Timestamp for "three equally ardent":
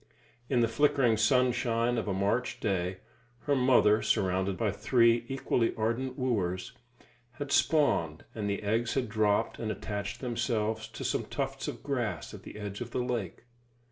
4.71-6.17